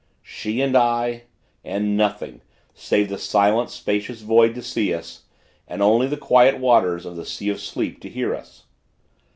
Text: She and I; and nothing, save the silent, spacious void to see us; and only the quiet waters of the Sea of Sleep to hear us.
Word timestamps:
She 0.23 0.61
and 0.63 0.75
I; 0.75 1.25
and 1.63 1.95
nothing, 1.95 2.41
save 2.73 3.09
the 3.09 3.19
silent, 3.19 3.69
spacious 3.69 4.21
void 4.21 4.55
to 4.55 4.63
see 4.63 4.95
us; 4.95 5.25
and 5.67 5.79
only 5.83 6.07
the 6.07 6.17
quiet 6.17 6.57
waters 6.57 7.05
of 7.05 7.15
the 7.15 7.23
Sea 7.23 7.49
of 7.49 7.61
Sleep 7.61 8.01
to 8.01 8.09
hear 8.09 8.33
us. 8.35 8.63